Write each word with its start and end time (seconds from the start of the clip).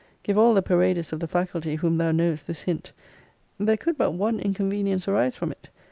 Give 0.23 0.35
all 0.35 0.55
the 0.55 0.63
paraders 0.63 1.13
of 1.13 1.19
the 1.19 1.27
faculty 1.27 1.75
whom 1.75 1.99
thou 1.99 2.11
knowest 2.11 2.47
this 2.47 2.63
hint. 2.63 2.91
There 3.59 3.77
could 3.77 3.99
but 3.99 4.13
one 4.13 4.39
inconvenience 4.39 5.07
arise 5.07 5.35
from 5.35 5.51
it. 5.51 5.69